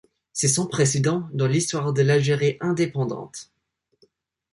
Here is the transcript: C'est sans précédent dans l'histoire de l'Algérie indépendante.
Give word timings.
C'est 0.33 0.47
sans 0.47 0.65
précédent 0.65 1.29
dans 1.31 1.45
l'histoire 1.45 1.93
de 1.93 2.01
l'Algérie 2.01 2.57
indépendante. 2.59 3.51